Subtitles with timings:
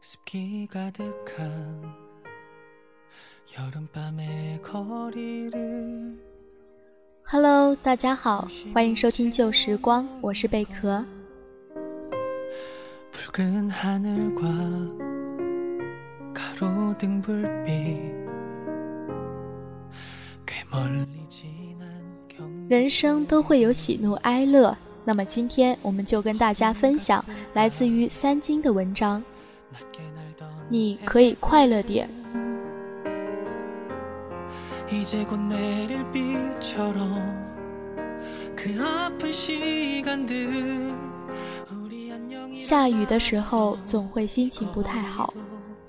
[0.00, 1.82] 습기 가득한
[3.58, 6.18] 여름밤의 거리를
[7.26, 11.04] Hello，大家好，欢迎收听旧时光，我是贝壳。
[13.12, 14.42] 붉은 하늘과
[16.34, 17.66] 가로등 불빛
[20.44, 21.88] 꽤 멀리 지난
[22.28, 29.22] 경 人生都会有喜怒哀乐，那么今天我们就跟大家分享来自于三金的文章。
[30.69, 32.09] 你可以快乐点。
[42.55, 45.33] 下雨的时候总会心情不太好。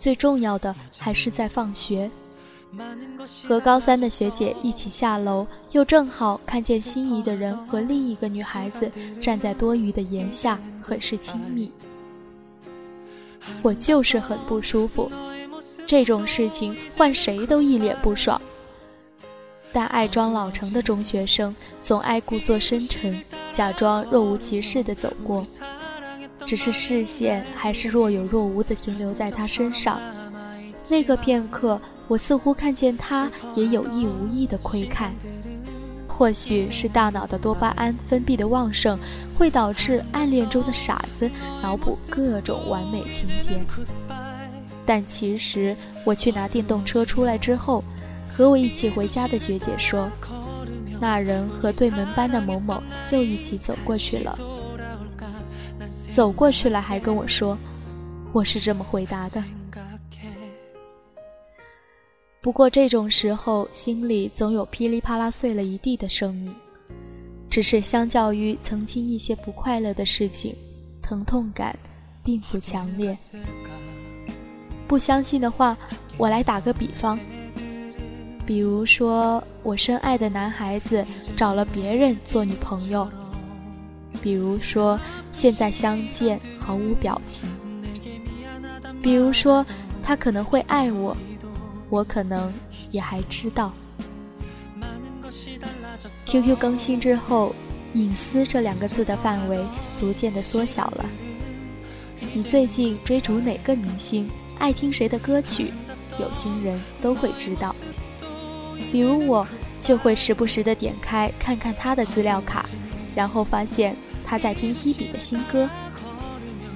[0.00, 2.10] 最重要的还是在放学。
[3.46, 11.72] 和高三的学姐一起下楼又正好看见心仪的人和另一个女孩子站在多雨的檐下很是亲密。
[13.62, 15.10] 我就是很不舒服，
[15.86, 18.40] 这种事情换谁都一脸不爽。
[19.72, 25.44] 但爱装老成的中学生总爱故作深沉，假装若无其事地走过，
[26.44, 30.00] 只是视线还是若有若无地停留在他身上。
[30.88, 35.14] 那个片刻，我似乎看见他也有意无意的窥看。
[36.20, 38.98] 或许是大脑的多巴胺分泌的旺盛，
[39.38, 41.30] 会导致暗恋中的傻子
[41.62, 43.58] 脑补各种完美情节。
[44.84, 47.82] 但其实，我去拿电动车出来之后，
[48.36, 50.10] 和我一起回家的学姐说，
[51.00, 54.38] 那人和对门班的某某又一起走过去了。
[56.10, 57.56] 走过去了，还跟我说，
[58.30, 59.42] 我是这么回答的。
[62.40, 66.54] 不过这种时候心里总有噼里啪啦碎了一地的声音
[67.50, 70.54] 只是相较于曾经一些不快乐的事情
[71.02, 71.76] 疼痛感
[72.24, 73.16] 并不强烈。
[74.86, 75.76] 不相信的话
[76.16, 77.18] 我来打个比方
[78.46, 81.04] 比如说我深爱的男孩子
[81.36, 83.08] 找了别人做女朋友
[84.22, 84.98] 比如说
[85.30, 87.48] 现在相见毫无表情。
[89.02, 89.64] 比如说
[90.02, 91.16] 他可能会爱我
[91.90, 92.52] 我可能
[92.90, 93.72] 也还知道。
[96.24, 97.54] QQ 更新之后，
[97.94, 99.62] 隐私这两个字的范围
[99.96, 101.04] 逐渐的缩小了。
[102.32, 105.72] 你最近追逐哪个明星，爱听谁的歌曲，
[106.18, 107.74] 有心人都会知道。
[108.92, 109.46] 比如我，
[109.80, 112.64] 就会时不时的点开看看他的资料卡，
[113.14, 115.68] 然后发现他在听 Hebe 的新歌。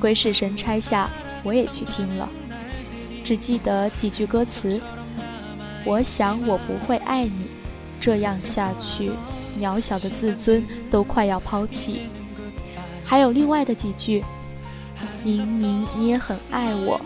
[0.00, 1.10] 鬼使神差下，
[1.44, 2.28] 我也去听了，
[3.22, 4.80] 只记得几句歌词。
[5.84, 7.46] 我想我不会爱你，
[7.98, 9.10] 这样下去，
[9.60, 12.02] 渺小的自尊都快要抛弃。
[13.04, 14.24] 还有另外的几句，
[15.24, 17.00] 明明你也很爱我，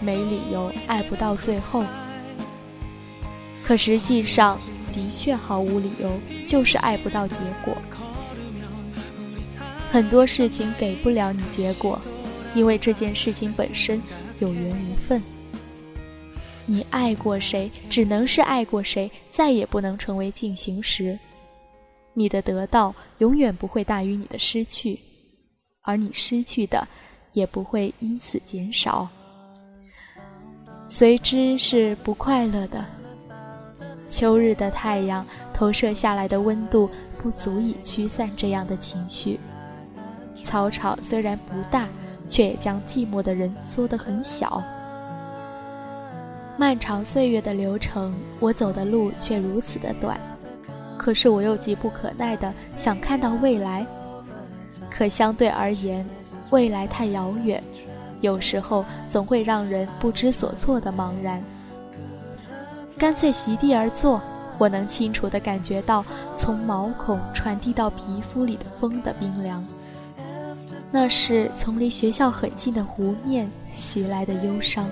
[0.00, 1.84] 没理由爱不到最后。
[3.62, 4.58] 可实际上，
[4.92, 7.74] 的确毫无理由，就是爱不到结果。
[9.90, 12.00] 很多事情给不了你结果，
[12.54, 14.02] 因为这件事情本身
[14.40, 15.22] 有缘无分。
[16.66, 21.18] 你爱过谁，只能是爱过谁，再也不能成为进行时。
[22.14, 24.98] 你的得到永远不会大于你的失去，
[25.82, 26.86] 而你失去的
[27.32, 29.08] 也不会因此减少。
[30.88, 32.84] 随之是不快乐的。
[34.08, 36.88] 秋日的太阳投射下来的温度
[37.20, 39.40] 不足以驱散这样的情绪。
[40.42, 41.88] 操场虽然不大，
[42.28, 44.62] 却也将寂寞的人缩得很小。
[46.56, 50.18] 漫长岁月的流程，我走的路却如此的短，
[50.96, 53.84] 可是我又急不可耐的想看到未来。
[54.88, 56.06] 可相对而言，
[56.50, 57.60] 未来太遥远，
[58.20, 61.42] 有时候总会让人不知所措的茫然。
[62.96, 64.22] 干脆席地而坐，
[64.56, 69.64] 我能清楚地感觉到从毛孔传递到皮肤里的风的冰凉。
[70.92, 74.88] 那是从离学校很近的湖面袭来的忧伤。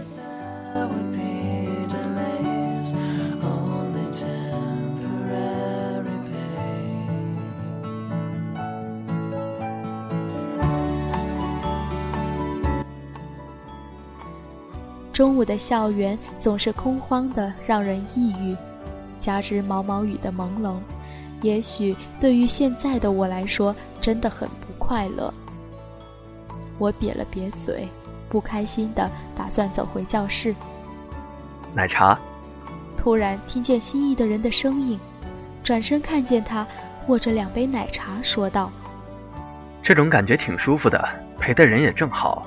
[15.12, 18.56] 中午的校园总是空荒的，让人抑郁，
[19.18, 20.76] 加之毛毛雨的朦胧，
[21.42, 25.32] 也许对于现在的我来说，真的很不快乐。
[26.78, 27.86] 我瘪了瘪嘴，
[28.30, 30.54] 不开心的打算走回教室。
[31.74, 32.18] 奶茶。
[32.96, 34.98] 突然听见心仪的人的声音，
[35.62, 36.64] 转身看见他
[37.08, 38.70] 握着两杯奶茶，说道
[39.82, 41.04] ：“这种感觉挺舒服的，
[41.36, 42.46] 陪的人也正好。”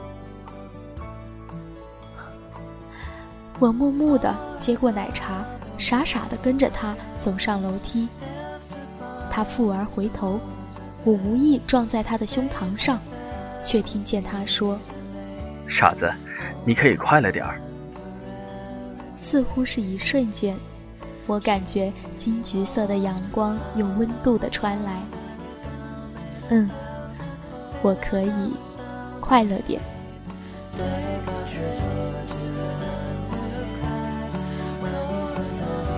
[3.58, 5.46] 我木木的接过奶茶，
[5.78, 8.08] 傻傻的跟着他走上楼梯。
[9.32, 10.40] 他复而回头，
[11.04, 13.00] 我无意撞在他的胸膛上，
[13.62, 14.78] 却听见他说
[15.68, 16.12] ：“傻子，
[16.66, 17.60] 你可以快了点儿。”
[19.16, 20.58] 似乎是一瞬间，
[21.26, 25.02] 我感觉金橘色的阳光有温度的传来。
[26.50, 26.70] 嗯，
[27.82, 28.54] 我可以
[29.22, 29.82] 快乐点。
[35.38, 35.95] us alone.